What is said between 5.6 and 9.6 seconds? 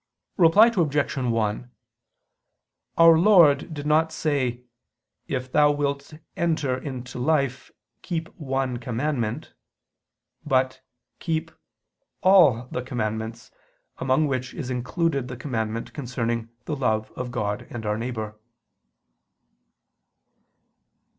wilt enter into life, keep one commandment";